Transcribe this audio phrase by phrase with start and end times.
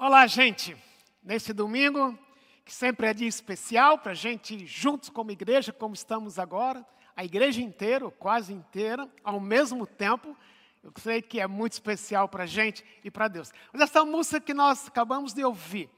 [0.00, 0.76] Olá, gente.
[1.24, 2.16] Nesse domingo,
[2.64, 6.86] que sempre é dia especial para a gente juntos como igreja, como estamos agora,
[7.16, 10.36] a igreja inteira, quase inteira, ao mesmo tempo,
[10.84, 13.50] eu sei que é muito especial para a gente e para Deus.
[13.72, 15.90] Mas essa música que nós acabamos de ouvir,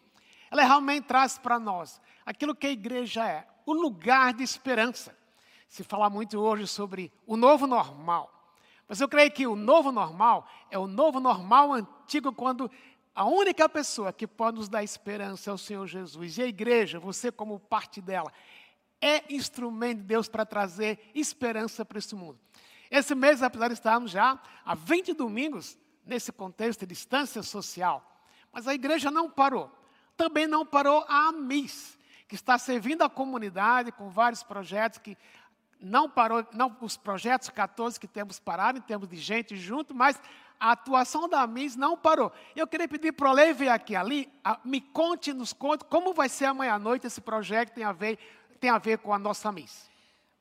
[0.50, 5.14] ela realmente traz para nós aquilo que a igreja é, o lugar de esperança.
[5.68, 8.54] Se fala muito hoje sobre o novo normal.
[8.88, 12.70] Mas eu creio que o novo normal é o novo normal antigo, quando
[13.20, 16.38] a única pessoa que pode nos dar esperança é o Senhor Jesus.
[16.38, 18.32] E a igreja, você como parte dela,
[18.98, 22.40] é instrumento de Deus para trazer esperança para esse mundo.
[22.90, 28.66] Esse mês, apesar de estarmos já há 20 domingos nesse contexto de distância social, mas
[28.66, 29.70] a igreja não parou.
[30.16, 35.14] Também não parou a AMIS, que está servindo a comunidade com vários projetos que
[35.78, 40.18] não parou, não os projetos 14 que temos parado em termos de gente junto, mas
[40.60, 42.30] a atuação da AMIS não parou.
[42.54, 46.12] Eu queria pedir para o Lei vir aqui ali, a, me conte, nos conte como
[46.12, 48.18] vai ser amanhã à noite esse projeto tem a ver,
[48.60, 49.88] tem a ver com a nossa AMIS.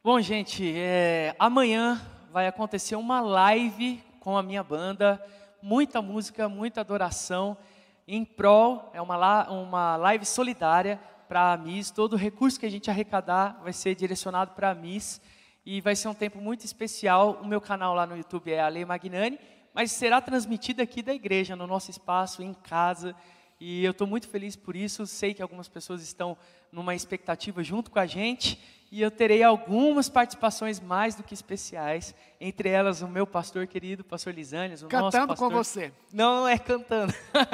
[0.04, 5.24] Bom, gente, é, amanhã vai acontecer uma live com a minha banda,
[5.62, 7.58] muita música, muita adoração,
[8.08, 12.72] em prol, é uma, uma live solidária para a Miss, todo o recurso que a
[12.72, 15.22] gente arrecadar vai ser direcionado para a Miss,
[15.66, 18.84] e vai ser um tempo muito especial, o meu canal lá no YouTube é Ale
[18.84, 19.40] Magnani,
[19.74, 23.16] mas será transmitido aqui da igreja, no nosso espaço, em casa,
[23.60, 26.38] e eu estou muito feliz por isso, sei que algumas pessoas estão
[26.72, 28.60] numa expectativa junto com a gente,
[28.92, 34.04] e eu terei algumas participações mais do que especiais, entre elas o meu pastor querido,
[34.04, 35.50] pastor Lisânias, o cantando nosso pastor.
[35.50, 35.94] com você.
[36.12, 37.14] Não, não é cantando.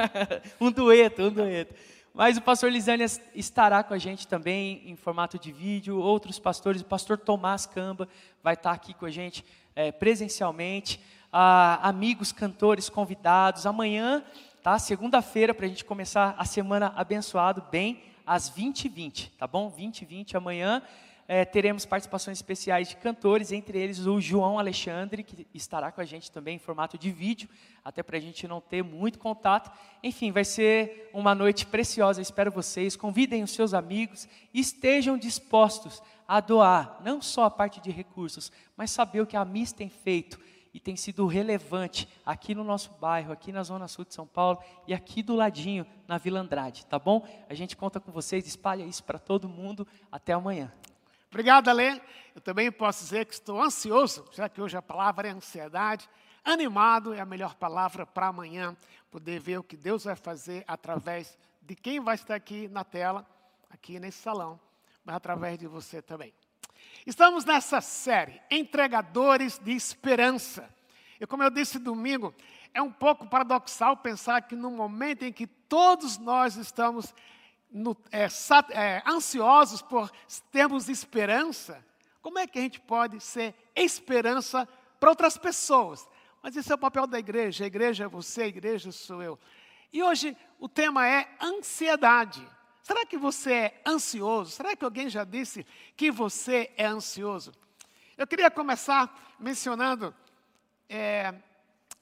[0.61, 1.73] um dueto, um dueto.
[2.13, 6.81] Mas o pastor Lisânias estará com a gente também em formato de vídeo, outros pastores,
[6.81, 8.07] o pastor Tomás Camba
[8.41, 9.43] vai estar aqui com a gente
[9.75, 11.01] é, presencialmente,
[11.37, 13.65] ah, amigos, cantores, convidados.
[13.65, 14.23] Amanhã,
[14.63, 14.79] tá?
[14.79, 19.69] Segunda-feira, para a gente começar a semana abençoado bem, às 20h20, tá bom?
[19.69, 20.81] 20h20 amanhã
[21.27, 26.05] é, teremos participações especiais de cantores, entre eles o João Alexandre, que estará com a
[26.05, 27.49] gente também em formato de vídeo,
[27.83, 29.69] até para a gente não ter muito contato.
[30.01, 32.95] Enfim, vai ser uma noite preciosa, espero vocês.
[32.95, 38.89] Convidem os seus amigos, estejam dispostos a doar, não só a parte de recursos, mas
[38.89, 40.39] saber o que a MIS tem feito
[40.75, 44.61] e tem sido relevante aqui no nosso bairro, aqui na Zona Sul de São Paulo
[44.85, 47.25] e aqui do ladinho, na Vila Andrade, tá bom?
[47.47, 49.87] A gente conta com vocês, espalha isso para todo mundo.
[50.11, 50.73] Até amanhã.
[51.29, 52.01] Obrigado, Alê.
[52.35, 56.09] Eu também posso dizer que estou ansioso, já que hoje a palavra é ansiedade.
[56.43, 58.75] Animado é a melhor palavra para amanhã,
[59.09, 63.25] poder ver o que Deus vai fazer através de quem vai estar aqui na tela,
[63.69, 64.59] aqui nesse salão,
[65.05, 66.33] mas através de você também.
[67.05, 70.67] Estamos nessa série, Entregadores de Esperança.
[71.19, 72.33] E como eu disse domingo,
[72.73, 77.13] é um pouco paradoxal pensar que no momento em que todos nós estamos
[77.71, 78.27] no, é,
[78.71, 80.11] é, ansiosos por
[80.51, 81.83] termos esperança,
[82.21, 84.67] como é que a gente pode ser esperança
[84.99, 86.07] para outras pessoas?
[86.41, 87.63] Mas esse é o papel da igreja.
[87.63, 89.39] A igreja é você, a igreja sou eu.
[89.93, 92.45] E hoje o tema é ansiedade.
[92.85, 94.51] Será que você é ansioso?
[94.51, 95.65] Será que alguém já disse
[95.97, 97.51] que você é ansioso?
[98.15, 100.13] Eu queria começar mencionando
[100.87, 101.33] é,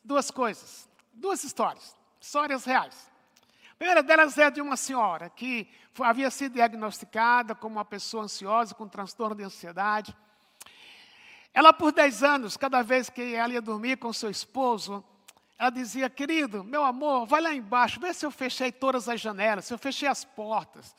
[0.04, 3.10] duas coisas, duas histórias, histórias reais.
[3.72, 5.70] A primeira delas é de uma senhora que
[6.02, 10.14] havia sido diagnosticada como uma pessoa ansiosa, com transtorno de ansiedade.
[11.54, 15.02] Ela, por 10 anos, cada vez que ela ia dormir com seu esposo,
[15.58, 19.66] ela dizia: Querido, meu amor, vai lá embaixo, vê se eu fechei todas as janelas,
[19.66, 20.96] se eu fechei as portas.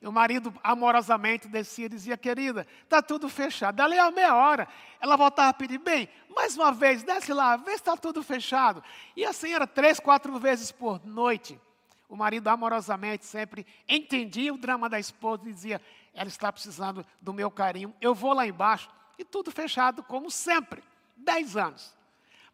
[0.00, 3.76] E o marido amorosamente descia e dizia: Querida, está tudo fechado.
[3.76, 4.68] Dali a meia hora,
[5.00, 8.82] ela voltava a pedir: Bem, mais uma vez, desce lá, vê se está tudo fechado.
[9.16, 11.60] E assim era três, quatro vezes por noite.
[12.08, 15.80] O marido amorosamente sempre entendia o drama da esposa e dizia:
[16.14, 18.88] ela está precisando do meu carinho, eu vou lá embaixo.
[19.18, 20.82] E tudo fechado, como sempre.
[21.16, 21.97] Dez anos.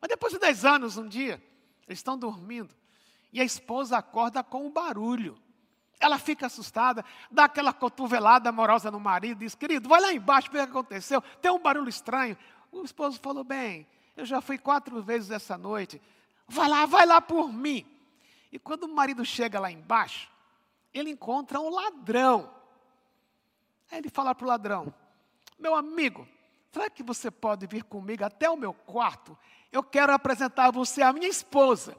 [0.05, 1.43] Mas depois de dez anos, um dia,
[1.89, 2.75] eles estão dormindo
[3.33, 5.35] e a esposa acorda com um barulho.
[5.99, 10.59] Ela fica assustada, dá aquela cotovelada amorosa no marido, diz: Querido, vai lá embaixo ver
[10.59, 12.37] o que aconteceu, tem um barulho estranho.
[12.71, 16.03] O esposo falou: Bem, eu já fui quatro vezes essa noite,
[16.47, 17.87] vai lá, vai lá por mim.
[18.53, 20.31] E quando o marido chega lá embaixo,
[20.93, 22.55] ele encontra um ladrão.
[23.91, 24.95] Aí ele fala para o ladrão:
[25.59, 26.29] Meu amigo,
[26.71, 29.35] será que você pode vir comigo até o meu quarto?
[29.75, 31.97] Eu quero apresentar você à minha esposa.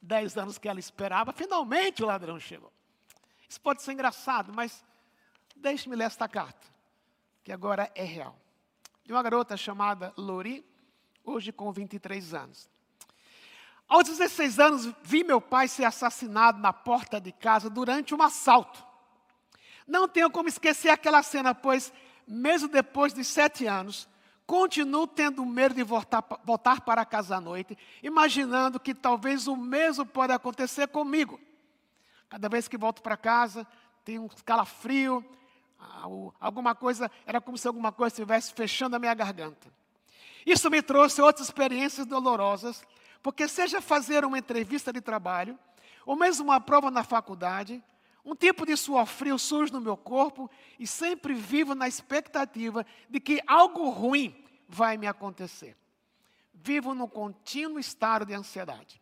[0.00, 2.72] Dez anos que ela esperava, finalmente o ladrão chegou.
[3.46, 4.82] Isso pode ser engraçado, mas
[5.54, 6.66] deixe-me ler esta carta,
[7.42, 8.34] que agora é real.
[9.04, 10.64] De uma garota chamada Lori,
[11.22, 12.66] hoje com 23 anos.
[13.86, 18.82] Aos 16 anos, vi meu pai ser assassinado na porta de casa durante um assalto.
[19.86, 21.92] Não tenho como esquecer aquela cena, pois,
[22.26, 24.08] mesmo depois de sete anos,
[24.46, 30.04] continuo tendo medo de voltar, voltar para casa à noite, imaginando que talvez o mesmo
[30.04, 31.40] pode acontecer comigo.
[32.28, 33.66] Cada vez que volto para casa,
[34.04, 35.24] tem um calafrio,
[36.40, 39.72] alguma coisa, era como se alguma coisa estivesse fechando a minha garganta.
[40.44, 42.84] Isso me trouxe outras experiências dolorosas,
[43.22, 45.58] porque seja fazer uma entrevista de trabalho,
[46.04, 47.82] ou mesmo uma prova na faculdade,
[48.24, 53.20] um tipo de suor frio surge no meu corpo e sempre vivo na expectativa de
[53.20, 54.34] que algo ruim
[54.66, 55.76] vai me acontecer.
[56.54, 59.00] Vivo num contínuo estado de ansiedade.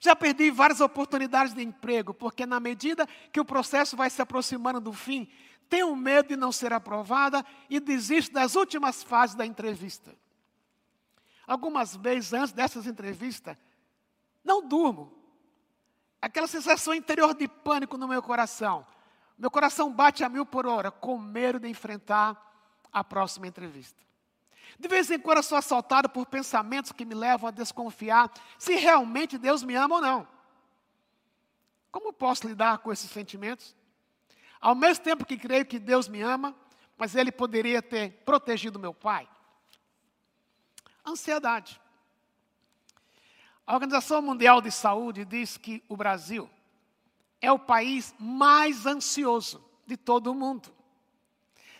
[0.00, 4.80] Já perdi várias oportunidades de emprego, porque na medida que o processo vai se aproximando
[4.80, 5.28] do fim,
[5.68, 10.16] tenho medo de não ser aprovada e desisto das últimas fases da entrevista.
[11.46, 13.56] Algumas vezes antes dessas entrevistas,
[14.44, 15.17] não durmo,
[16.20, 18.86] aquela sensação interior de pânico no meu coração.
[19.38, 22.36] Meu coração bate a mil por hora, com medo de enfrentar
[22.92, 24.02] a próxima entrevista.
[24.78, 28.74] De vez em quando eu sou assaltado por pensamentos que me levam a desconfiar se
[28.74, 30.28] realmente Deus me ama ou não.
[31.90, 33.74] Como posso lidar com esses sentimentos?
[34.60, 36.54] Ao mesmo tempo que creio que Deus me ama,
[36.96, 39.28] mas Ele poderia ter protegido meu pai.
[41.06, 41.80] Ansiedade.
[43.68, 46.48] A Organização Mundial de Saúde diz que o Brasil
[47.38, 50.70] é o país mais ansioso de todo o mundo.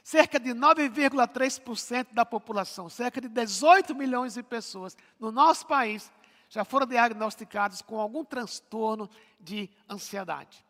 [0.05, 6.13] Cerca de 9,3% da população, cerca de 18 milhões de pessoas no nosso país
[6.51, 9.09] já foram diagnosticados com algum transtorno
[9.41, 10.63] de ansiedade.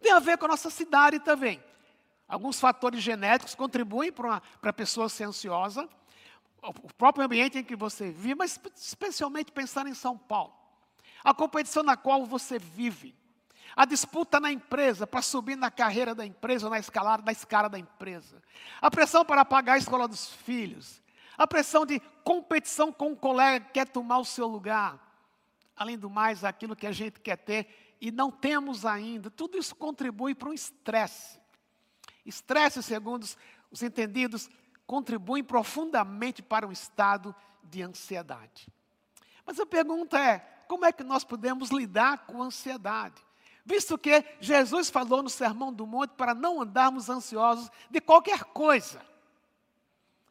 [0.00, 1.60] Tem a ver com a nossa cidade também.
[2.28, 5.88] Alguns fatores genéticos contribuem para a pessoa ser ansiosa,
[6.62, 10.52] o próprio ambiente em que você vive, mas especialmente pensar em São Paulo.
[11.22, 13.14] A competição na qual você vive.
[13.74, 17.78] A disputa na empresa para subir na carreira da empresa, na escalada, na escala da
[17.78, 18.42] empresa.
[18.80, 21.02] A pressão para pagar a escola dos filhos.
[21.36, 24.98] A pressão de competição com um colega que quer tomar o seu lugar.
[25.76, 29.30] Além do mais, aquilo que a gente quer ter e não temos ainda.
[29.30, 31.38] Tudo isso contribui para um estresse.
[32.24, 33.26] Estresse, segundo
[33.70, 34.48] os entendidos,
[34.86, 38.68] contribuem profundamente para um estado de ansiedade.
[39.44, 40.38] Mas a pergunta é:
[40.68, 43.24] como é que nós podemos lidar com a ansiedade?
[43.64, 49.04] Visto que Jesus falou no Sermão do Monte para não andarmos ansiosos de qualquer coisa.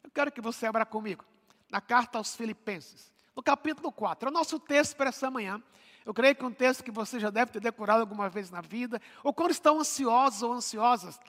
[0.02, 1.26] Eu quero que você abra comigo
[1.70, 4.30] na carta aos Filipenses, no capítulo 4.
[4.30, 5.62] É o nosso texto para essa manhã.
[6.06, 8.62] Eu creio que é um texto que você já deve ter decorado alguma vez na
[8.62, 11.20] vida, ou quando estão ansiosos ou ansiosas,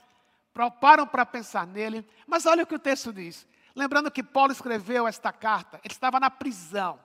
[0.80, 2.06] param para pensar nele.
[2.26, 3.46] Mas olha o que o texto diz.
[3.74, 6.98] Lembrando que Paulo escreveu esta carta, ele estava na prisão.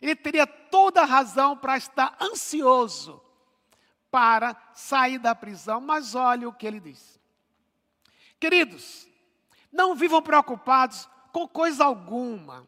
[0.00, 3.22] Ele teria toda a razão para estar ansioso
[4.10, 7.18] para sair da prisão, mas olha o que ele diz.
[8.38, 9.08] Queridos,
[9.70, 12.66] não vivam preocupados com coisa alguma.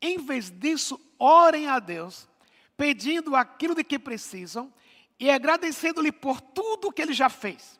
[0.00, 2.28] Em vez disso, orem a Deus,
[2.76, 4.72] pedindo aquilo de que precisam
[5.18, 7.77] e agradecendo-lhe por tudo que ele já fez.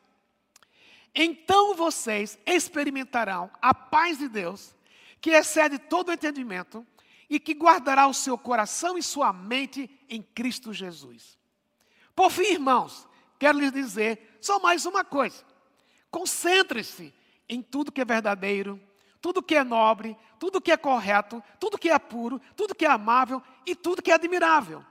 [1.13, 4.75] Então vocês experimentarão a paz de Deus,
[5.19, 6.85] que excede todo entendimento
[7.29, 11.37] e que guardará o seu coração e sua mente em Cristo Jesus.
[12.15, 13.07] Por fim, irmãos,
[13.37, 15.43] quero lhes dizer só mais uma coisa:
[16.11, 17.13] concentre-se
[17.47, 18.79] em tudo que é verdadeiro,
[19.21, 22.89] tudo que é nobre, tudo que é correto, tudo que é puro, tudo que é
[22.89, 24.85] amável e tudo que é admirável.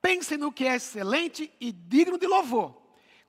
[0.00, 2.79] Pensem no que é excelente e digno de louvor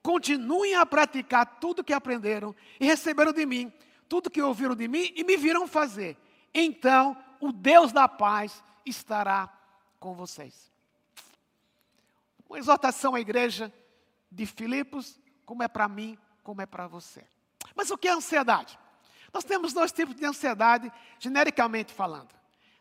[0.02, 3.72] continuem a praticar tudo que aprenderam e receberam de mim,
[4.10, 6.18] tudo que ouviram de mim e me viram fazer.
[6.54, 9.52] Então, o Deus da paz estará
[10.00, 10.72] com vocês.
[12.50, 13.74] Uma exortação à igreja
[14.32, 17.24] de Filipos, como é para mim, como é para você.
[17.76, 18.78] Mas o que é ansiedade?
[19.34, 22.30] Nós temos dois tipos de ansiedade, genericamente falando.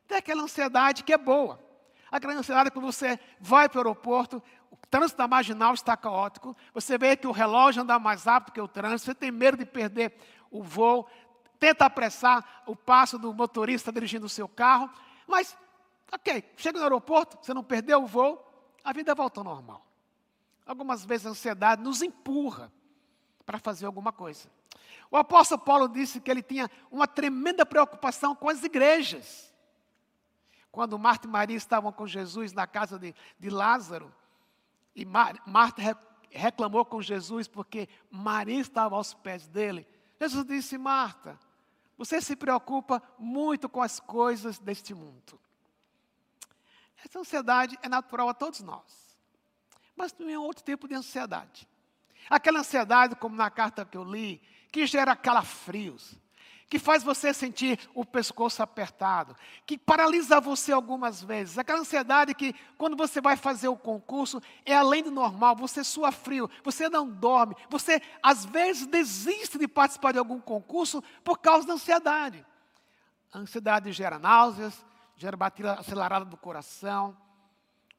[0.09, 1.65] Tem aquela ansiedade que é boa.
[2.11, 6.97] Aquela ansiedade quando você vai para o aeroporto, o trânsito da marginal está caótico, você
[6.97, 10.17] vê que o relógio anda mais rápido que o trânsito, você tem medo de perder
[10.51, 11.09] o voo,
[11.59, 14.89] tenta apressar o passo do motorista dirigindo o seu carro,
[15.27, 15.57] mas,
[16.13, 18.47] ok, chega no aeroporto, você não perdeu o voo,
[18.85, 19.85] a vida volta ao normal.
[20.65, 22.73] Algumas vezes a ansiedade nos empurra
[23.45, 24.49] para fazer alguma coisa.
[25.11, 29.53] O apóstolo Paulo disse que ele tinha uma tremenda preocupação com as igrejas.
[30.71, 34.15] Quando Marta e Maria estavam com Jesus na casa de, de Lázaro,
[34.95, 35.83] e Marta
[36.31, 39.87] reclamou com Jesus porque Maria estava aos pés dele.
[40.21, 41.39] Jesus disse: Marta,
[41.97, 45.41] você se preocupa muito com as coisas deste mundo.
[47.05, 49.19] Essa ansiedade é natural a todos nós.
[49.97, 51.69] Mas não é outro tipo de ansiedade.
[52.29, 56.15] Aquela ansiedade, como na carta que eu li, que gera calafrios,
[56.71, 59.37] que faz você sentir o pescoço apertado,
[59.67, 61.59] que paralisa você algumas vezes.
[61.59, 66.13] Aquela ansiedade que, quando você vai fazer o concurso, é além do normal, você sua
[66.13, 71.67] frio, você não dorme, você às vezes desiste de participar de algum concurso por causa
[71.67, 72.47] da ansiedade.
[73.33, 74.87] A ansiedade gera náuseas,
[75.17, 77.17] gera batida acelerada do coração,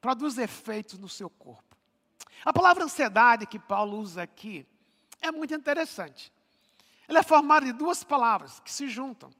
[0.00, 1.76] produz efeitos no seu corpo.
[2.42, 4.66] A palavra ansiedade que Paulo usa aqui
[5.20, 6.32] é muito interessante.
[7.12, 9.30] Ela é formada de duas palavras que se juntam.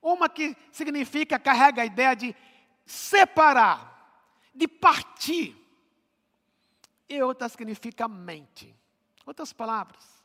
[0.00, 2.34] Uma que significa, carrega a ideia de
[2.86, 5.54] separar, de partir.
[7.06, 8.74] E outra significa mente.
[9.26, 10.24] Outras palavras,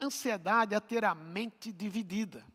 [0.00, 2.46] ansiedade é ter a mente dividida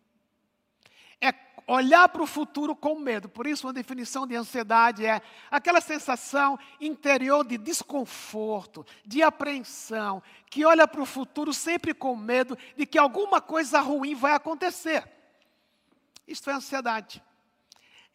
[1.21, 1.33] é
[1.67, 3.27] olhar para o futuro com medo.
[3.27, 5.21] Por isso, uma definição de ansiedade é
[5.51, 12.57] aquela sensação interior de desconforto, de apreensão, que olha para o futuro sempre com medo
[12.75, 15.07] de que alguma coisa ruim vai acontecer.
[16.27, 17.23] Isto é ansiedade.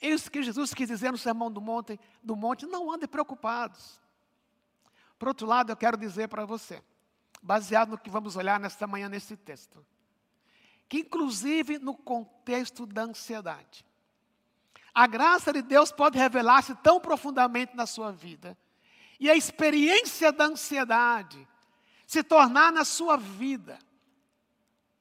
[0.00, 4.00] É isso que Jesus quis dizer no Sermão do Monte, do Monte não andem preocupados.
[5.18, 6.82] Por outro lado, eu quero dizer para você,
[7.40, 9.86] baseado no que vamos olhar nesta manhã nesse texto,
[10.92, 13.82] que inclusive no contexto da ansiedade,
[14.92, 18.58] a graça de Deus pode revelar-se tão profundamente na sua vida,
[19.18, 21.48] e a experiência da ansiedade
[22.06, 23.78] se tornar na sua vida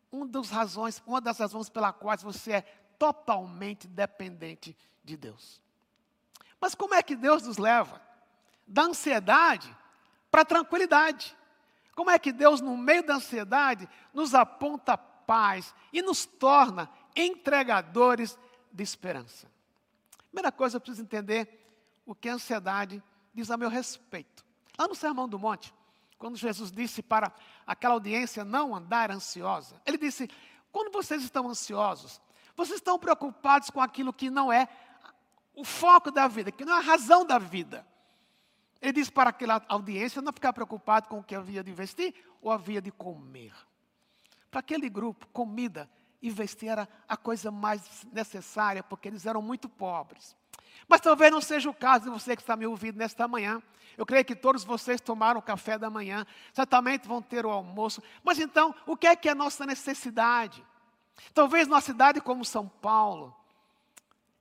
[0.09, 2.61] uma das razões, uma das razões pela quais você é
[2.97, 5.61] totalmente dependente de Deus.
[6.57, 8.01] Mas como é que Deus nos leva
[8.65, 9.75] da ansiedade
[10.31, 11.35] para a tranquilidade?
[11.93, 18.37] Como é que Deus, no meio da ansiedade, nos aponta paz e nos torna entregadores
[18.69, 19.49] de esperança.
[20.25, 21.47] Primeira coisa, eu preciso entender
[22.05, 23.01] o que a ansiedade
[23.33, 24.45] diz a meu respeito.
[24.77, 25.73] Lá no Sermão do Monte,
[26.17, 27.31] quando Jesus disse para
[27.65, 30.29] aquela audiência não andar ansiosa, ele disse:
[30.69, 32.19] quando vocês estão ansiosos,
[32.53, 34.67] vocês estão preocupados com aquilo que não é
[35.55, 37.87] o foco da vida, que não é a razão da vida.
[38.81, 42.51] Ele disse para aquela audiência não ficar preocupado com o que havia de vestir ou
[42.51, 43.53] havia de comer.
[44.51, 45.89] Para aquele grupo, comida
[46.21, 50.35] e vestir era a coisa mais necessária, porque eles eram muito pobres.
[50.87, 53.63] Mas talvez não seja o caso de você que está me ouvindo nesta manhã.
[53.97, 58.03] Eu creio que todos vocês tomaram o café da manhã, certamente vão ter o almoço.
[58.23, 60.63] Mas então, o que é que é a nossa necessidade?
[61.33, 63.35] Talvez numa cidade como São Paulo,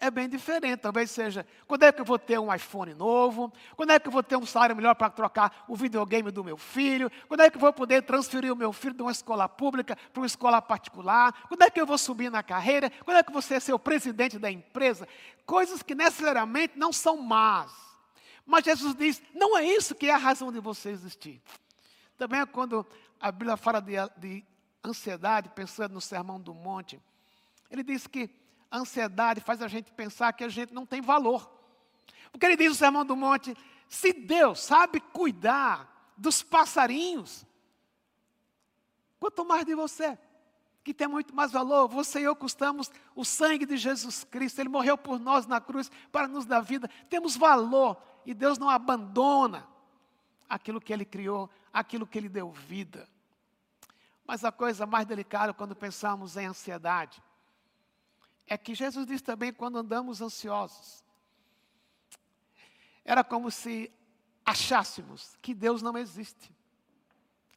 [0.00, 0.80] é bem diferente.
[0.80, 3.52] Talvez seja, quando é que eu vou ter um iPhone novo?
[3.76, 6.56] Quando é que eu vou ter um salário melhor para trocar o videogame do meu
[6.56, 7.12] filho?
[7.28, 10.20] Quando é que eu vou poder transferir o meu filho de uma escola pública para
[10.20, 11.46] uma escola particular?
[11.46, 12.90] Quando é que eu vou subir na carreira?
[13.04, 15.06] Quando é que você ser o presidente da empresa?
[15.44, 17.70] Coisas que necessariamente não são más.
[18.46, 21.40] Mas Jesus diz, não é isso que é a razão de você existir.
[22.16, 22.86] Também é quando
[23.20, 24.44] a Bíblia fala de, de
[24.82, 27.00] ansiedade, pensando no Sermão do Monte,
[27.70, 28.39] ele diz que
[28.70, 31.50] a ansiedade faz a gente pensar que a gente não tem valor.
[32.30, 33.56] Porque ele diz no Sermão do Monte:
[33.88, 37.44] se Deus sabe cuidar dos passarinhos,
[39.18, 40.16] quanto mais de você,
[40.84, 44.68] que tem muito mais valor, você e eu custamos o sangue de Jesus Cristo, ele
[44.68, 49.66] morreu por nós na cruz para nos dar vida, temos valor e Deus não abandona
[50.48, 53.08] aquilo que ele criou, aquilo que ele deu vida.
[54.24, 57.20] Mas a coisa mais delicada quando pensamos em ansiedade
[58.50, 61.04] é que Jesus disse também quando andamos ansiosos.
[63.04, 63.90] Era como se
[64.44, 66.52] achássemos que Deus não existe.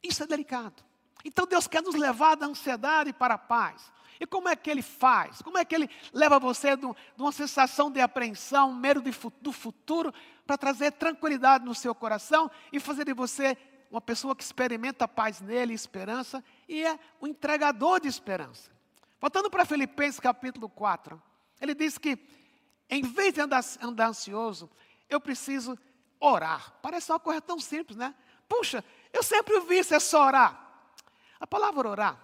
[0.00, 0.84] Isso é delicado.
[1.24, 3.92] Então Deus quer nos levar da ansiedade para a paz.
[4.20, 5.42] E como é que Ele faz?
[5.42, 6.86] Como é que Ele leva você de
[7.18, 9.02] uma sensação de apreensão, medo
[9.40, 10.14] do futuro,
[10.46, 13.58] para trazer tranquilidade no seu coração e fazer de você
[13.90, 18.73] uma pessoa que experimenta paz nele, esperança, e é um entregador de esperança.
[19.20, 21.20] Voltando para Filipenses capítulo 4,
[21.60, 22.18] ele diz que,
[22.90, 24.70] em vez de andar, andar ansioso,
[25.08, 25.78] eu preciso
[26.20, 26.72] orar.
[26.82, 28.14] Parece uma coisa tão simples, né?
[28.48, 30.60] Puxa, eu sempre vi isso, é só orar.
[31.40, 32.18] A palavra orar,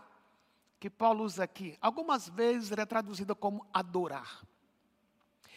[0.79, 4.41] que Paulo usa aqui, algumas vezes é traduzida como adorar.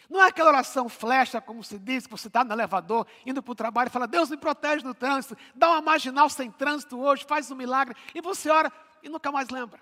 [0.08, 3.52] Não é aquela oração flecha, como se diz, que você está no elevador, indo para
[3.52, 7.24] o trabalho e fala, Deus me protege no trânsito, dá uma marginal sem trânsito hoje,
[7.24, 8.70] faz um milagre, e você ora
[9.02, 9.80] e nunca mais lembra.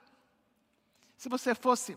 [1.22, 1.96] Se você fosse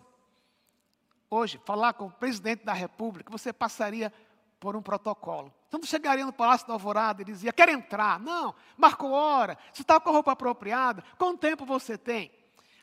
[1.32, 4.14] hoje falar com o presidente da República, você passaria
[4.60, 5.52] por um protocolo.
[5.68, 8.20] Então chegaria no Palácio da Alvorada e dizia, quer entrar.
[8.20, 12.32] Não, marcou hora, você está com a roupa apropriada, quanto tempo você tem?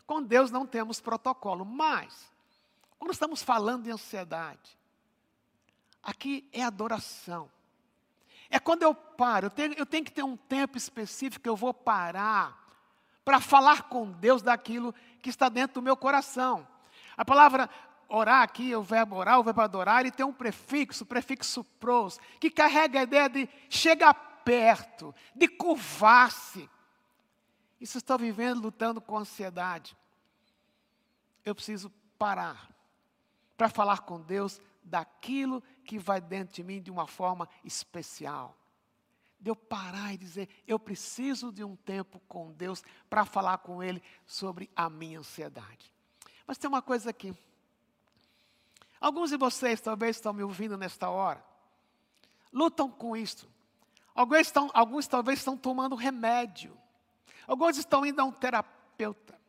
[0.05, 2.29] Com Deus não temos protocolo, mas,
[2.99, 4.77] quando estamos falando de ansiedade,
[6.03, 7.49] aqui é adoração.
[8.51, 11.73] É quando eu paro, eu tenho, eu tenho que ter um tempo específico, eu vou
[11.73, 12.62] parar
[13.25, 16.67] para falar com Deus daquilo que está dentro do meu coração.
[17.17, 17.69] A palavra
[18.09, 22.19] orar aqui, o verbo orar, o verbo adorar, ele tem um prefixo, o prefixo pros,
[22.39, 24.13] que carrega a ideia de chegar
[24.45, 26.69] perto, de curvar-se.
[27.81, 29.97] Isso estou vivendo lutando com ansiedade.
[31.45, 32.69] Eu preciso parar
[33.57, 38.57] para falar com Deus daquilo que vai dentro de mim de uma forma especial.
[39.43, 43.83] De eu parar e dizer, eu preciso de um tempo com Deus para falar com
[43.83, 45.93] Ele sobre a minha ansiedade.
[46.47, 47.37] Mas tem uma coisa aqui.
[49.01, 51.45] Alguns de vocês talvez estão me ouvindo nesta hora,
[52.53, 53.51] lutam com isso.
[54.15, 56.79] Alguns, estão, alguns talvez estão tomando remédio.
[57.47, 59.42] Alguns estão indo a um terapeuta.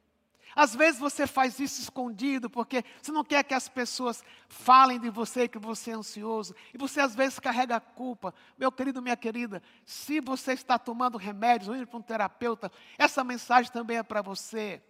[0.56, 5.10] Às vezes você faz isso escondido, porque você não quer que as pessoas falem de
[5.10, 6.56] você que você é ansioso.
[6.74, 8.34] E você às vezes carrega a culpa.
[8.58, 13.24] Meu querido, minha querida, se você está tomando remédios ou indo para um terapeuta, essa
[13.24, 14.82] mensagem também é para você.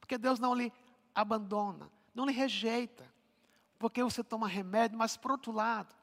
[0.00, 0.72] Porque Deus não lhe
[1.14, 3.10] abandona, não lhe rejeita.
[3.78, 5.94] Porque você toma remédio, mas por outro lado,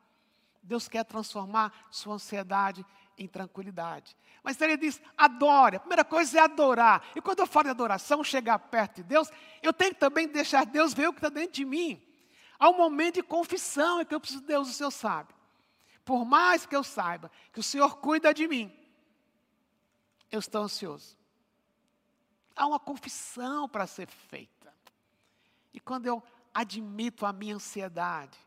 [0.62, 2.86] Deus quer transformar sua ansiedade
[3.20, 4.16] em tranquilidade.
[4.42, 5.76] Mas ele diz: adore.
[5.76, 7.04] A primeira coisa é adorar.
[7.16, 9.30] E quando eu falo de adoração, chegar perto de Deus,
[9.62, 12.02] eu tenho que também deixar Deus ver o que está dentro de mim.
[12.58, 15.34] Há um momento de confissão em que eu preciso de Deus, o Senhor sabe.
[16.04, 18.74] Por mais que eu saiba que o Senhor cuida de mim,
[20.32, 21.18] eu estou ansioso.
[22.56, 24.74] Há uma confissão para ser feita.
[25.74, 26.24] E quando eu
[26.54, 28.38] admito a minha ansiedade,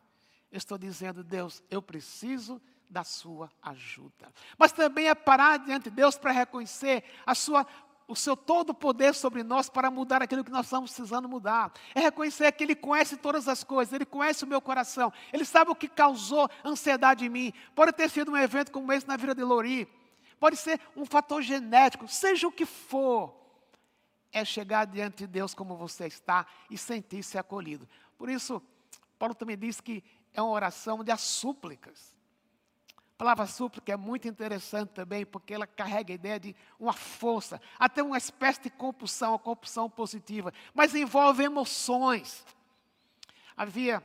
[0.51, 2.61] eu estou dizendo, Deus, eu preciso
[2.93, 4.31] da sua ajuda.
[4.59, 7.67] Mas também é parar diante de Deus para reconhecer a sua
[8.09, 11.73] o seu todo poder sobre nós para mudar aquilo que nós estamos precisando mudar.
[11.95, 15.71] É reconhecer que Ele conhece todas as coisas, Ele conhece o meu coração, Ele sabe
[15.71, 17.55] o que causou ansiedade em mim.
[17.75, 19.89] Pode ter sido um evento como esse na vida de Lori,
[20.39, 23.35] pode ser um fator genético, seja o que for.
[24.31, 27.89] É chegar diante de Deus como você está e sentir-se acolhido.
[28.19, 28.61] Por isso,
[29.19, 32.12] Paulo também diz que é uma oração de as súplicas.
[33.23, 38.03] Palavra súplica é muito interessante também, porque ela carrega a ideia de uma força, até
[38.03, 42.45] uma espécie de compulsão, uma compulsão positiva, mas envolve emoções.
[43.57, 44.03] Havia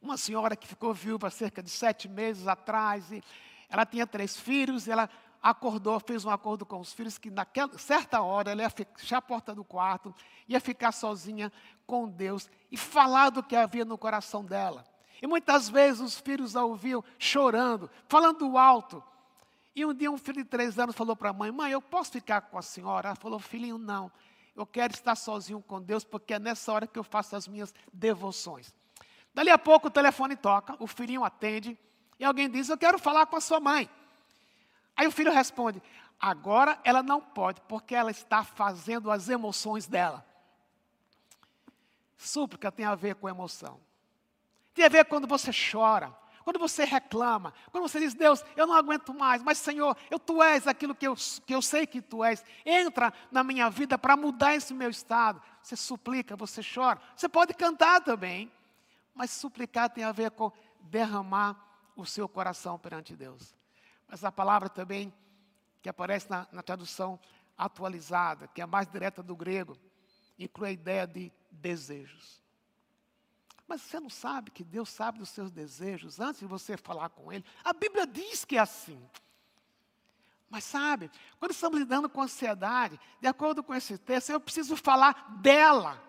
[0.00, 3.22] uma senhora que ficou viúva cerca de sete meses atrás, e
[3.68, 5.10] ela tinha três filhos, e ela
[5.42, 9.20] acordou, fez um acordo com os filhos que naquela certa hora ela ia fechar a
[9.20, 10.14] porta do quarto,
[10.48, 11.52] ia ficar sozinha
[11.86, 14.93] com Deus e falar do que havia no coração dela.
[15.24, 19.02] E muitas vezes os filhos a ouviam chorando, falando alto.
[19.74, 22.12] E um dia um filho de três anos falou para a mãe: Mãe, eu posso
[22.12, 23.08] ficar com a senhora?
[23.08, 24.12] Ela falou: Filhinho, não.
[24.54, 27.72] Eu quero estar sozinho com Deus, porque é nessa hora que eu faço as minhas
[27.90, 28.74] devoções.
[29.32, 31.78] Dali a pouco o telefone toca, o filhinho atende,
[32.18, 33.88] e alguém diz: Eu quero falar com a sua mãe.
[34.94, 35.82] Aí o filho responde:
[36.20, 40.22] Agora ela não pode, porque ela está fazendo as emoções dela.
[42.18, 43.80] Súplica tem a ver com emoção.
[44.74, 48.74] Tem a ver quando você chora, quando você reclama, quando você diz, Deus, eu não
[48.74, 51.14] aguento mais, mas Senhor, eu, Tu és aquilo que eu,
[51.46, 52.44] que eu sei que Tu és.
[52.66, 55.40] Entra na minha vida para mudar esse meu estado.
[55.62, 57.00] Você suplica, você chora.
[57.16, 58.52] Você pode cantar também,
[59.14, 61.56] mas suplicar tem a ver com derramar
[61.96, 63.54] o seu coração perante Deus.
[64.06, 65.14] Mas a palavra também,
[65.80, 67.18] que aparece na, na tradução
[67.56, 69.78] atualizada, que é mais direta do grego,
[70.38, 72.43] inclui a ideia de desejos.
[73.66, 77.32] Mas você não sabe que Deus sabe dos seus desejos antes de você falar com
[77.32, 77.44] Ele?
[77.64, 79.00] A Bíblia diz que é assim.
[80.50, 85.38] Mas sabe, quando estamos lidando com ansiedade, de acordo com esse texto, eu preciso falar
[85.40, 86.00] dela.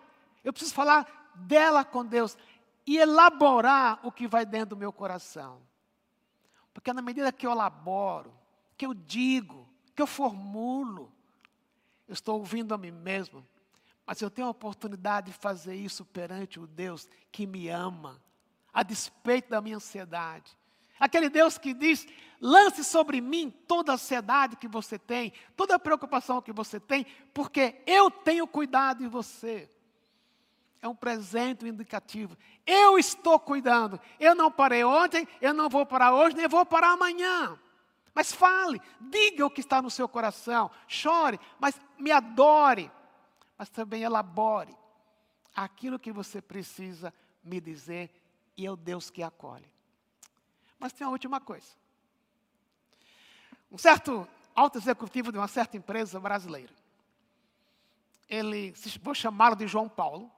[0.44, 2.36] Eu preciso falar dela com Deus
[2.86, 5.60] e elaborar o que vai dentro do meu coração.
[6.72, 8.32] Porque na medida que eu elaboro,
[8.76, 11.10] que eu digo, que eu formulo,
[12.06, 13.44] eu estou ouvindo a mim mesmo
[14.06, 18.22] mas eu tenho a oportunidade de fazer isso perante o Deus que me ama,
[18.72, 20.56] a despeito da minha ansiedade.
[20.98, 22.06] Aquele Deus que diz:
[22.40, 27.04] lance sobre mim toda a ansiedade que você tem, toda a preocupação que você tem,
[27.34, 29.68] porque eu tenho cuidado de você.
[30.80, 32.36] É um presente indicativo.
[32.64, 34.00] Eu estou cuidando.
[34.20, 37.58] Eu não parei ontem, eu não vou parar hoje, nem vou parar amanhã.
[38.14, 42.90] Mas fale, diga o que está no seu coração, chore, mas me adore
[43.58, 44.76] mas também elabore
[45.54, 48.10] aquilo que você precisa me dizer
[48.56, 49.70] e é o Deus que acolhe.
[50.78, 51.68] Mas tem uma última coisa.
[53.70, 56.72] Um certo alto executivo de uma certa empresa brasileira,
[58.28, 60.30] ele, vou chamá-lo de João Paulo,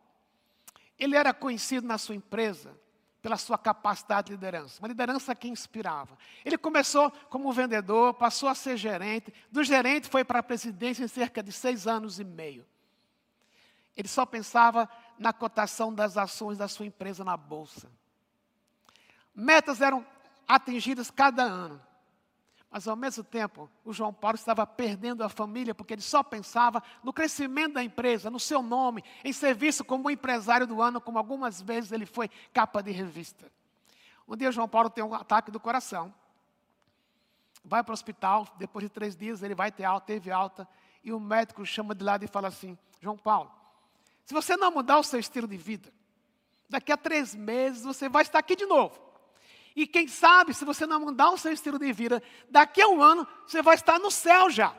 [0.99, 2.77] ele era conhecido na sua empresa
[3.23, 6.17] pela sua capacidade de liderança, uma liderança que inspirava.
[6.45, 11.09] Ele começou como vendedor, passou a ser gerente, do gerente foi para a presidência em
[11.09, 12.65] cerca de seis anos e meio.
[13.99, 17.91] Ele só pensava na cotação das ações da sua empresa na bolsa.
[19.35, 20.07] Metas eram
[20.47, 21.83] atingidas cada ano.
[22.71, 26.81] Mas ao mesmo tempo, o João Paulo estava perdendo a família porque ele só pensava
[27.03, 31.19] no crescimento da empresa, no seu nome, em ser visto como empresário do ano, como
[31.19, 33.51] algumas vezes ele foi capa de revista.
[34.29, 36.15] Um dia, João Paulo tem um ataque do coração.
[37.65, 40.69] Vai para o hospital, depois de três dias ele vai ter alta, teve alta,
[41.03, 43.58] e o médico chama de lado e fala assim: João Paulo,
[44.29, 45.91] se você não mudar o seu estilo de vida,
[46.69, 49.01] daqui a três meses você vai estar aqui de novo.
[49.75, 53.03] E quem sabe, se você não mudar o seu estilo de vida, daqui a um
[53.03, 54.77] ano você vai estar no céu já.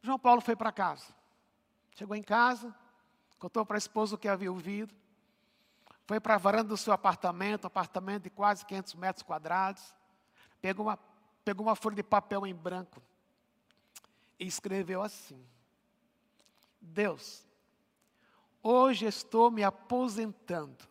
[0.00, 1.06] João Paulo foi para casa.
[1.96, 2.72] Chegou em casa,
[3.36, 4.94] contou para a esposa o que havia ouvido.
[6.06, 9.92] Foi para a varanda do seu apartamento, apartamento de quase 500 metros quadrados.
[10.62, 10.96] Pegou uma,
[11.44, 13.02] pegou uma folha de papel em branco
[14.38, 15.44] e escreveu assim:
[16.80, 17.46] Deus,
[18.62, 20.88] hoje estou me aposentando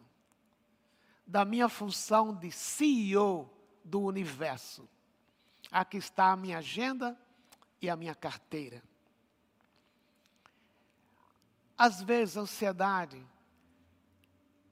[1.25, 3.49] da minha função de CEO
[3.84, 4.88] do universo.
[5.71, 7.17] Aqui está a minha agenda
[7.82, 8.84] e a minha carteira.
[11.78, 13.25] Às vezes, a ansiedade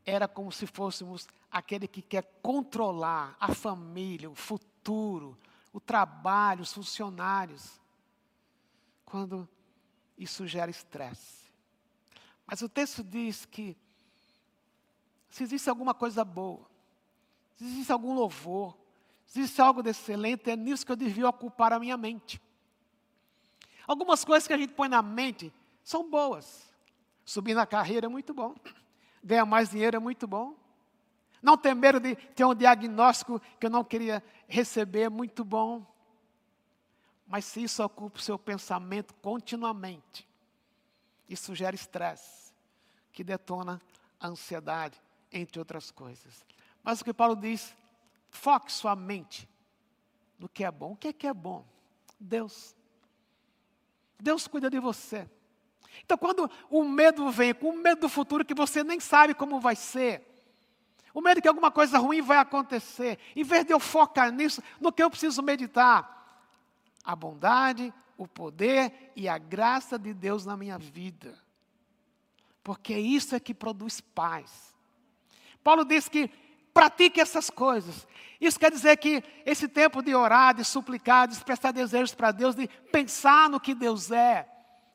[0.06, 5.38] era como se fôssemos aquele que quer controlar a família, o futuro,
[5.72, 7.80] o trabalho, os funcionários,
[9.06, 9.48] quando
[10.18, 11.48] isso gera estresse.
[12.46, 13.78] Mas o texto diz que
[15.30, 16.66] se existe alguma coisa boa,
[17.56, 18.78] se existe algum louvor,
[19.26, 22.42] se existe algo de excelente, é nisso que eu devia ocupar a minha mente.
[23.86, 25.54] Algumas coisas que a gente põe na mente
[25.84, 26.68] são boas.
[27.26, 28.56] Subir na carreira é muito bom.
[29.24, 30.56] Ganhar mais dinheiro é muito bom.
[31.42, 35.86] Não ter medo de ter um diagnóstico que eu não queria receber é muito bom.
[37.28, 40.28] Mas se isso ocupa o seu pensamento continuamente,
[41.28, 42.54] isso gera estresse,
[43.12, 43.82] que detona
[44.20, 45.00] a ansiedade,
[45.32, 46.46] entre outras coisas.
[46.82, 47.76] Mas o que Paulo diz,
[48.30, 49.48] foque sua mente
[50.40, 50.94] no que é bom.
[50.94, 51.66] O que é que é bom?
[52.20, 52.76] Deus.
[54.18, 55.30] Deus cuida de você.
[56.04, 59.60] Então, quando o medo vem, com o medo do futuro que você nem sabe como
[59.60, 60.24] vai ser,
[61.13, 64.92] o medo que alguma coisa ruim vai acontecer, em vez de eu focar nisso, no
[64.92, 66.17] que eu preciso meditar,
[67.08, 71.41] a bondade, o poder e a graça de Deus na minha vida.
[72.62, 74.76] Porque isso é que produz paz.
[75.63, 76.30] Paulo diz que
[76.74, 78.06] pratique essas coisas.
[78.41, 82.56] Isso quer dizer que esse tempo de orar, de suplicar, de expressar desejos para Deus,
[82.56, 84.46] de pensar no que Deus é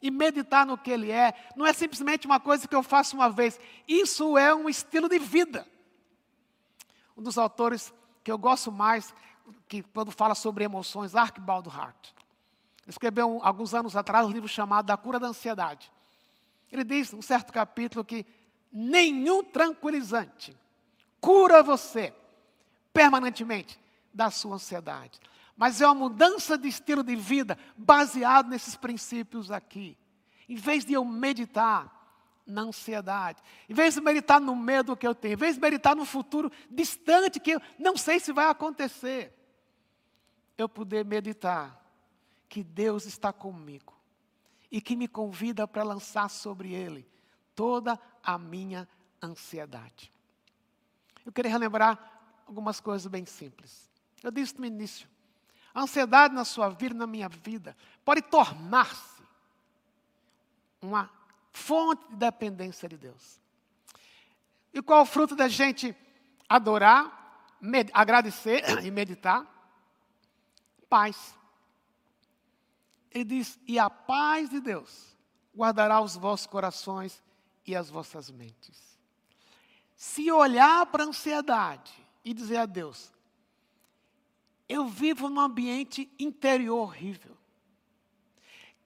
[0.03, 3.31] e meditar no que Ele é, não é simplesmente uma coisa que eu faço uma
[3.31, 3.59] vez.
[3.89, 5.67] Isso é um estilo de vida.
[7.17, 9.15] Um dos autores que eu gosto mais,
[9.69, 12.11] que quando fala sobre emoções, Archibald Hart.
[12.87, 15.91] Escreveu alguns anos atrás um livro chamado Da Cura da Ansiedade.
[16.71, 18.27] Ele diz, num certo capítulo, que
[18.73, 20.57] nenhum tranquilizante
[21.21, 22.13] cura você
[22.93, 23.79] permanentemente
[24.13, 25.21] da sua ansiedade.
[25.57, 29.97] Mas é uma mudança de estilo de vida baseado nesses princípios aqui.
[30.49, 32.02] Em vez de eu meditar
[32.53, 35.97] na ansiedade, em vez de meditar no medo que eu tenho, em vez de meditar
[35.97, 39.35] no futuro distante que eu não sei se vai acontecer,
[40.57, 41.81] eu poder meditar
[42.49, 43.95] que Deus está comigo
[44.71, 47.09] e que me convida para lançar sobre Ele
[47.55, 48.89] toda a minha
[49.23, 50.13] ansiedade.
[51.25, 51.99] Eu queria relembrar
[52.47, 53.91] algumas coisas bem simples.
[54.23, 55.09] Eu disse no início:
[55.75, 59.23] a ansiedade na sua vida, na minha vida, pode tornar-se
[60.81, 61.11] uma
[61.53, 63.41] fonte de dependência de Deus.
[64.73, 65.95] E qual o fruto da gente
[66.49, 67.49] adorar,
[67.93, 69.47] agradecer e meditar?
[70.89, 71.35] Paz.
[73.11, 75.17] Ele diz: e a paz de Deus
[75.55, 77.23] guardará os vossos corações
[77.67, 78.99] e as vossas mentes.
[79.95, 81.93] Se olhar para a ansiedade
[82.25, 83.13] e dizer a Deus,
[84.69, 87.37] eu vivo num ambiente interior horrível.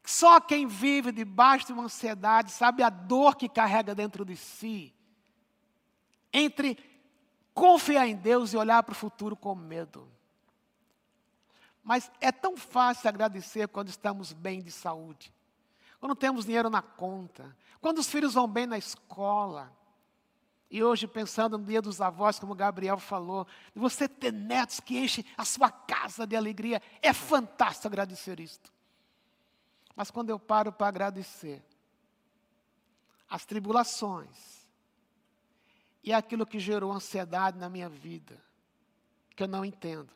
[0.07, 4.95] Só quem vive debaixo de uma ansiedade sabe a dor que carrega dentro de si.
[6.33, 6.79] Entre
[7.53, 10.09] confiar em Deus e olhar para o futuro com medo.
[11.83, 15.35] Mas é tão fácil agradecer quando estamos bem de saúde,
[15.99, 19.77] quando temos dinheiro na conta, quando os filhos vão bem na escola,
[20.71, 25.25] e hoje, pensando no dia dos avós, como Gabriel falou, você ter netos que enchem
[25.37, 28.76] a sua casa de alegria, é fantástico agradecer isto.
[29.97, 31.65] Mas quando eu paro para agradecer
[33.29, 34.69] as tribulações
[36.05, 38.41] E aquilo que gerou ansiedade na minha vida,
[39.35, 40.13] que eu não entendo.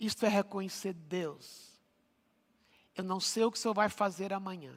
[0.00, 1.70] Isto é reconhecer Deus.
[2.96, 4.76] Eu não sei o que o Senhor vai fazer amanhã.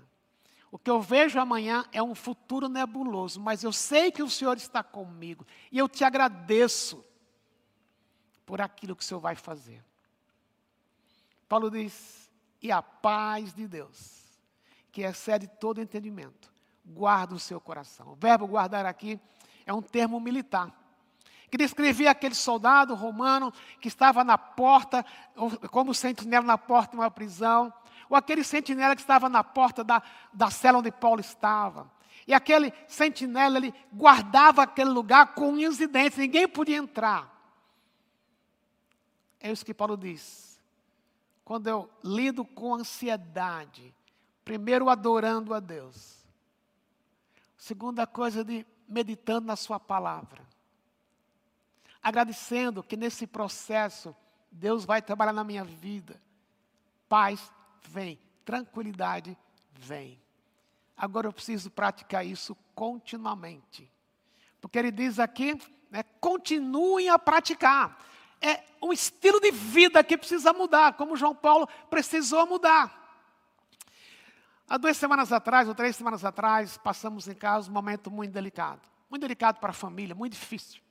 [0.72, 4.58] O que eu vejo amanhã é um futuro nebuloso, mas eu sei que o Senhor
[4.58, 5.48] está comigo.
[5.72, 7.04] E eu te agradeço
[8.46, 9.84] por aquilo que o Senhor vai fazer.
[11.48, 12.25] Paulo diz:
[12.66, 14.24] e a paz de Deus,
[14.92, 16.52] que excede todo entendimento,
[16.84, 18.14] guarda o seu coração.
[18.14, 19.20] O verbo guardar aqui
[19.68, 20.74] é um termo militar.
[21.52, 25.06] Que descrevia aquele soldado romano que estava na porta,
[25.70, 27.72] como sentinela na porta de uma prisão,
[28.10, 30.02] ou aquele sentinela que estava na porta da,
[30.34, 31.92] da cela onde Paulo estava.
[32.26, 37.32] E aquele sentinela, ele guardava aquele lugar com unhas e dentes, ninguém podia entrar.
[39.40, 40.55] É isso que Paulo diz.
[41.46, 43.96] Quando eu lido com ansiedade,
[44.46, 46.24] Primeiro, adorando a Deus.
[47.58, 50.46] Segunda coisa, de meditando na Sua palavra.
[52.02, 54.16] Agradecendo que nesse processo,
[54.52, 56.22] Deus vai trabalhar na minha vida.
[57.10, 59.36] Paz vem, tranquilidade
[59.74, 60.22] vem.
[60.96, 63.92] Agora eu preciso praticar isso continuamente.
[64.62, 68.00] Porque ele diz aqui, né, continuem a praticar.
[68.42, 73.04] É um estilo de vida que precisa mudar, como João Paulo precisou mudar.
[74.68, 78.82] Há duas semanas atrás, ou três semanas atrás, passamos em casa um momento muito delicado.
[79.10, 80.82] Muito delicado para a família, muito difícil.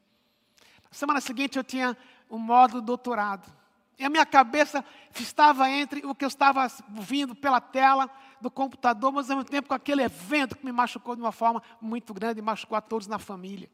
[0.85, 1.97] Na semana seguinte eu tinha
[2.31, 3.53] um módulo doutorado.
[3.99, 9.13] E a minha cabeça estava entre o que eu estava vindo pela tela do computador,
[9.13, 12.41] mas ao mesmo tempo com aquele evento que me machucou de uma forma muito grande
[12.41, 13.71] e machucou a todos na família.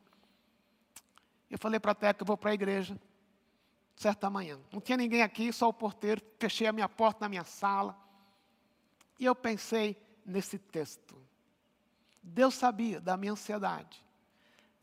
[1.50, 2.98] Eu falei para a Teca eu vou para a igreja,
[4.00, 4.58] certa manhã.
[4.72, 6.22] Não tinha ninguém aqui, só o porteiro.
[6.38, 7.94] Fechei a minha porta na minha sala.
[9.18, 11.22] E eu pensei nesse texto.
[12.22, 14.02] Deus sabia da minha ansiedade.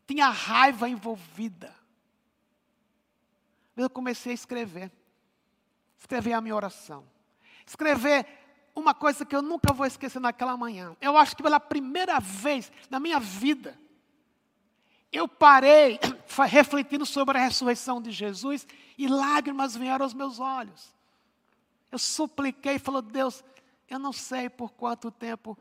[0.06, 1.74] Tinha raiva envolvida.
[3.76, 4.92] Eu comecei a escrever.
[5.98, 7.04] Escrever a minha oração.
[7.66, 8.24] Escrever
[8.72, 10.96] uma coisa que eu nunca vou esquecer naquela manhã.
[11.00, 13.76] Eu acho que pela primeira vez na minha vida,
[15.10, 15.98] eu parei
[16.46, 20.94] refletindo sobre a ressurreição de Jesus e lágrimas vieram aos meus olhos.
[21.90, 23.42] Eu supliquei e falou: Deus,
[23.88, 25.58] eu não sei por quanto tempo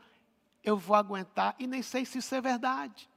[0.64, 3.10] eu vou aguentar e nem sei se isso é verdade.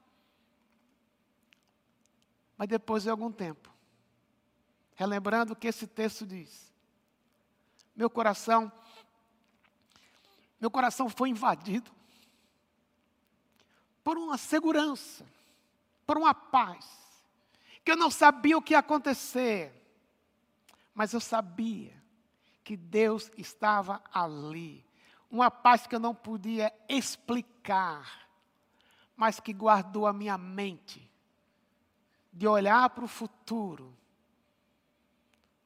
[2.57, 3.71] Mas depois de algum tempo,
[4.95, 6.73] relembrando o que esse texto diz,
[7.97, 8.71] meu coração,
[10.61, 11.91] meu coração foi invadido
[14.05, 15.27] por uma segurança,
[16.07, 17.10] por uma paz,
[17.85, 19.73] que eu não sabia o que ia acontecer,
[20.95, 22.01] mas eu sabia
[22.63, 24.85] que Deus estava ali
[25.31, 28.29] uma paz que eu não podia explicar,
[29.17, 31.09] mas que guardou a minha mente
[32.33, 33.97] de olhar para o futuro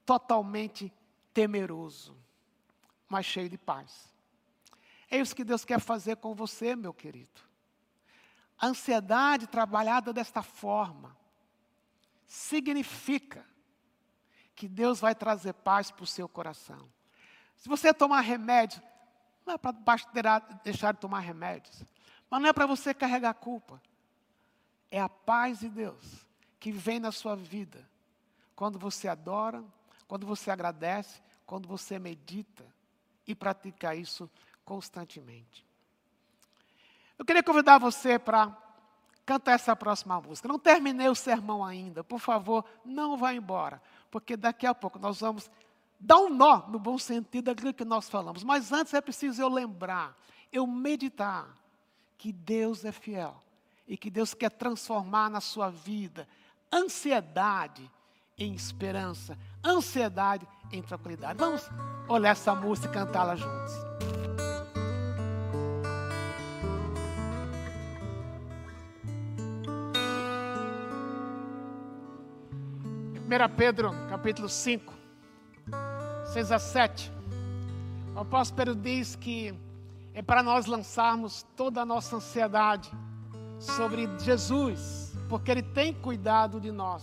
[0.04, 0.92] totalmente
[1.32, 2.14] temeroso,
[3.08, 4.12] mas cheio de paz.
[5.10, 7.40] É isso que Deus quer fazer com você, meu querido.
[8.58, 11.16] A ansiedade trabalhada desta forma
[12.26, 13.44] significa
[14.54, 16.88] que Deus vai trazer paz para o seu coração.
[17.56, 18.82] Se você tomar remédio,
[19.46, 19.72] não é para
[20.62, 21.84] deixar de tomar remédios.
[22.30, 23.80] Mas não é para você carregar culpa.
[24.90, 26.26] É a paz de Deus
[26.58, 27.88] que vem na sua vida.
[28.56, 29.62] Quando você adora,
[30.06, 32.64] quando você agradece, quando você medita
[33.26, 34.30] e pratica isso
[34.64, 35.66] constantemente.
[37.18, 38.56] Eu queria convidar você para
[39.24, 40.48] cantar essa próxima música.
[40.48, 42.04] Não terminei o sermão ainda.
[42.04, 45.50] Por favor, não vá embora, porque daqui a pouco nós vamos
[45.98, 48.44] dá um nó, no bom sentido, daquilo que nós falamos.
[48.44, 50.16] Mas antes é preciso eu lembrar,
[50.52, 51.48] eu meditar
[52.18, 53.34] que Deus é fiel
[53.88, 56.28] e que Deus quer transformar na sua vida
[56.72, 57.90] ansiedade
[58.36, 61.38] em esperança, ansiedade em tranquilidade.
[61.38, 61.62] Vamos
[62.08, 64.03] olhar essa música e cantá-la juntos.
[73.24, 74.92] Primeira Pedro, capítulo 5.
[76.26, 77.10] 6 a 7.
[78.14, 79.58] O apóstolo Pedro diz que
[80.12, 82.92] é para nós lançarmos toda a nossa ansiedade
[83.58, 87.02] sobre Jesus, porque Ele tem cuidado de nós.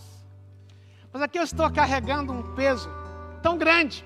[1.12, 2.88] Mas aqui eu estou carregando um peso
[3.42, 4.04] tão grande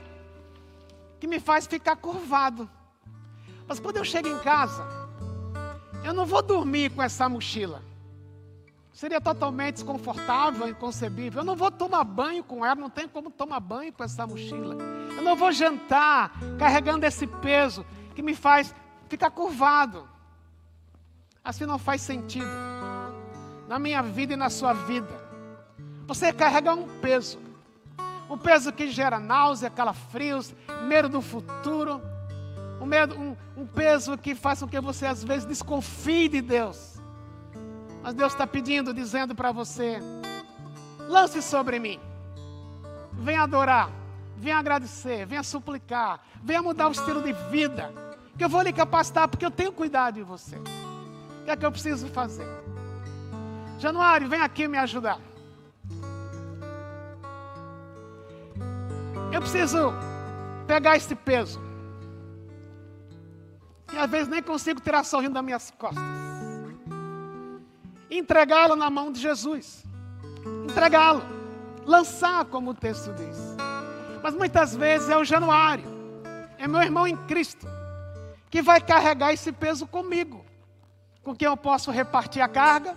[1.21, 2.67] que me faz ficar curvado.
[3.69, 4.83] Mas quando eu chego em casa,
[6.03, 7.83] eu não vou dormir com essa mochila.
[8.97, 11.43] Seria totalmente desconfortável, inconcebível.
[11.43, 14.75] Eu não vou tomar banho com ela, não tem como tomar banho com essa mochila.
[15.15, 18.75] Eu não vou jantar carregando esse peso que me faz
[19.07, 20.09] ficar curvado.
[21.45, 22.49] Assim não faz sentido.
[23.69, 25.13] na minha vida e na sua vida.
[26.07, 27.39] Você carrega um peso.
[28.31, 30.55] Um peso que gera náusea, calafrios,
[30.89, 32.01] medo do futuro.
[32.81, 36.96] Um, medo, um, um peso que faz com que você às vezes desconfie de Deus.
[38.07, 39.99] Mas Deus está pedindo, dizendo para você:
[41.09, 41.99] lance sobre mim.
[43.15, 43.91] Venha adorar,
[44.37, 47.93] venha agradecer, venha suplicar, venha mudar o estilo de vida.
[48.39, 50.55] Que eu vou lhe capacitar, porque eu tenho cuidado de você.
[50.55, 52.47] O que é que eu preciso fazer?
[53.81, 55.19] Januário, vem aqui me ajudar.
[59.33, 59.93] Eu preciso
[60.69, 61.61] pegar esse peso.
[63.93, 66.26] E às vezes nem consigo tirar sorrindo das minhas costas.
[68.19, 69.85] Entregá-lo na mão de Jesus.
[70.65, 71.23] Entregá-lo.
[71.85, 73.39] Lançar, como o texto diz.
[74.23, 75.85] Mas muitas vezes é o Januário.
[76.59, 77.67] É meu irmão em Cristo.
[78.51, 80.45] Que vai carregar esse peso comigo.
[81.23, 82.97] Com quem eu posso repartir a carga.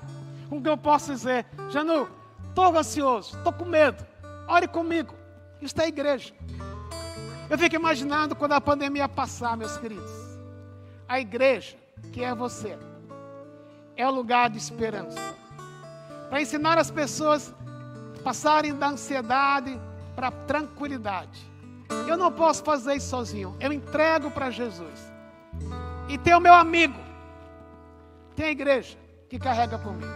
[0.49, 2.09] Com quem eu posso dizer, Janu,
[2.47, 4.03] estou ansioso, estou com medo.
[4.47, 5.13] Ore comigo.
[5.61, 6.33] Isso é igreja.
[7.49, 10.11] Eu fico imaginando quando a pandemia passar, meus queridos.
[11.07, 11.77] A igreja,
[12.11, 12.77] que é você,
[13.99, 15.35] é o lugar de esperança.
[16.29, 17.53] Para ensinar as pessoas
[18.17, 19.77] a passarem da ansiedade
[20.15, 21.51] para a tranquilidade.
[22.07, 23.57] Eu não posso fazer isso sozinho.
[23.59, 25.11] Eu entrego para Jesus.
[26.07, 26.97] E tem o meu amigo.
[28.37, 30.13] Tem a igreja que carrega comigo.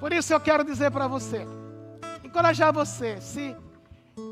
[0.00, 1.46] Por isso eu quero dizer para você,
[2.24, 3.54] encorajar você, se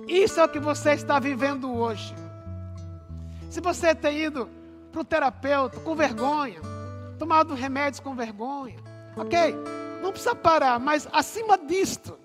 [0.09, 2.15] isso é o que você está vivendo hoje.
[3.51, 4.49] Se você tem ido
[4.91, 6.80] para o terapeuta com vergonha,
[7.21, 8.79] tomado remédios com vergonha,
[9.15, 9.55] ok?
[10.03, 12.19] Não precisa parar, mas acima disto,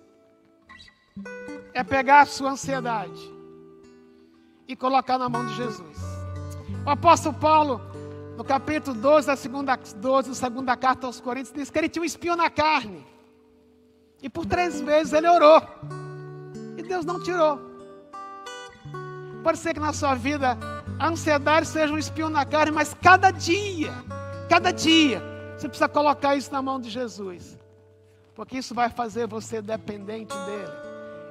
[1.74, 3.20] é pegar a sua ansiedade
[4.66, 5.98] e colocar na mão de Jesus.
[6.86, 7.82] O apóstolo Paulo,
[8.38, 12.02] no capítulo 12 da segunda, 12, da segunda carta aos Coríntios, diz que ele tinha
[12.02, 13.06] um espinho na carne.
[14.24, 15.62] E por três vezes ele orou.
[16.78, 17.60] E Deus não tirou.
[19.44, 20.58] Pode ser que na sua vida
[20.98, 23.94] a ansiedade seja um espinho na carne, mas cada dia,
[24.46, 25.22] cada dia,
[25.58, 27.58] você precisa colocar isso na mão de Jesus.
[28.34, 30.72] Porque isso vai fazer você dependente dele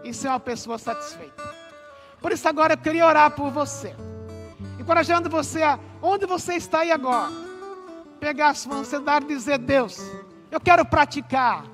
[0.04, 1.42] e ser uma pessoa satisfeita.
[2.20, 3.94] Por isso agora eu queria orar por você.
[4.78, 7.30] Encorajando você a onde você está aí agora.
[8.18, 9.98] Pegar a sua ansiedade e dizer, Deus,
[10.50, 11.64] eu quero praticar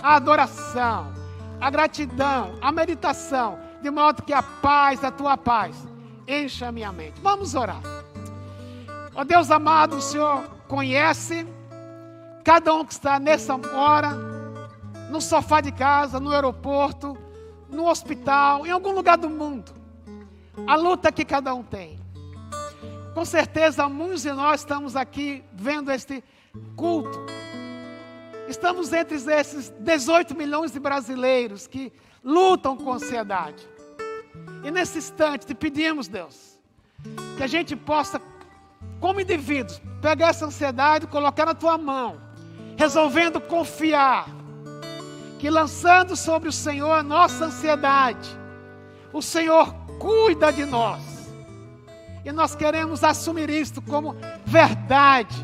[0.00, 1.12] a adoração,
[1.60, 5.76] a gratidão, a meditação de modo que a paz, a tua paz,
[6.28, 7.20] encha a minha mente.
[7.20, 7.80] Vamos orar.
[9.14, 11.46] Ó oh Deus amado, o Senhor conhece
[12.44, 14.10] cada um que está nessa hora,
[15.10, 17.16] no sofá de casa, no aeroporto,
[17.68, 19.72] no hospital, em algum lugar do mundo.
[20.66, 21.98] A luta que cada um tem.
[23.14, 26.22] Com certeza, muitos de nós estamos aqui vendo este
[26.76, 27.18] culto.
[28.48, 33.66] Estamos entre esses 18 milhões de brasileiros que lutam com ansiedade.
[34.64, 36.58] E nesse instante te pedimos, Deus,
[37.36, 38.20] que a gente possa,
[39.00, 42.20] como indivíduos, pegar essa ansiedade e colocar na tua mão,
[42.76, 44.28] resolvendo confiar,
[45.38, 48.28] que lançando sobre o Senhor a nossa ansiedade,
[49.12, 51.02] o Senhor cuida de nós.
[52.24, 55.36] E nós queremos assumir isto como verdade.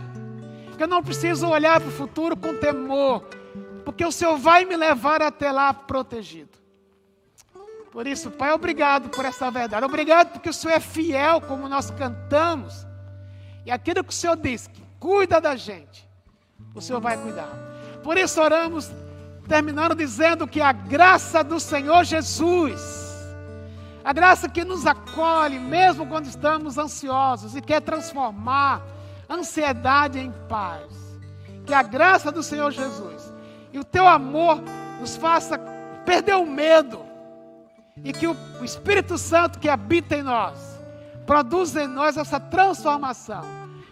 [0.76, 3.22] Que eu não preciso olhar para o futuro com temor,
[3.84, 6.50] porque o Senhor vai me levar até lá protegido.
[7.92, 9.84] Por isso, Pai, obrigado por essa verdade.
[9.84, 12.86] Obrigado porque o Senhor é fiel, como nós cantamos.
[13.64, 16.08] E aquilo que o Senhor diz, que cuida da gente,
[16.74, 17.50] o Senhor vai cuidar.
[18.02, 18.90] Por isso oramos,
[19.48, 22.80] terminando dizendo que a graça do Senhor Jesus,
[24.04, 28.82] a graça que nos acolhe, mesmo quando estamos ansiosos e quer transformar
[29.30, 30.92] ansiedade em paz,
[31.64, 33.32] que a graça do Senhor Jesus
[33.72, 34.60] e o teu amor
[35.00, 35.58] nos faça
[36.04, 37.00] perder o medo
[38.04, 40.71] e que o Espírito Santo que habita em nós
[41.26, 43.42] produza em nós essa transformação.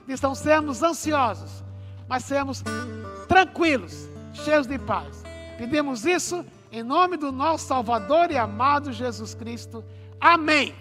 [0.07, 1.63] De não sermos ansiosos,
[2.09, 2.65] mas sermos
[3.29, 5.23] tranquilos, cheios de paz.
[5.57, 9.85] Pedimos isso em nome do nosso Salvador e amado Jesus Cristo.
[10.21, 10.75] Amém.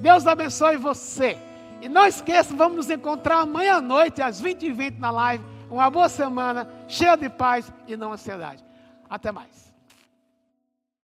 [0.00, 1.38] Deus abençoe você.
[1.80, 5.44] E não esqueça, vamos nos encontrar amanhã à noite, às 20h20 na live.
[5.70, 8.62] Uma boa semana, cheia de paz e não ansiedade.
[9.08, 9.71] Até mais.